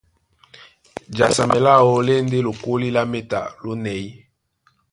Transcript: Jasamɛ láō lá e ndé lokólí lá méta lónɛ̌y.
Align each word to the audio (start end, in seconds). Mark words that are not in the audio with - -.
Jasamɛ 1.15 1.57
láō 1.65 1.91
lá 2.07 2.13
e 2.19 2.23
ndé 2.25 2.37
lokólí 2.47 2.87
lá 2.95 3.01
méta 3.11 3.39
lónɛ̌y. 3.63 4.05